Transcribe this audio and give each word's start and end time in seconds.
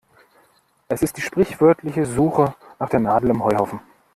Es 0.87 1.03
ist 1.03 1.17
die 1.17 1.21
sprichwörtliche 1.21 2.07
Suche 2.07 2.55
nach 2.79 2.89
der 2.89 2.99
Nadel 3.01 3.29
im 3.29 3.43
Heuhaufen. 3.43 3.79